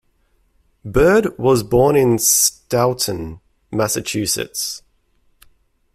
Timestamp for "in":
1.95-2.17